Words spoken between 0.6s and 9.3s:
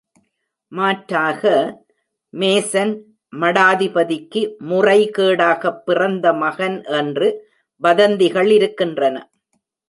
மாற்றாக, மேசன், மடாதிபதிக்கு முறைகேடாகப் பிறந்த மகன் என்று வதந்திகள் இருக்கின்றன.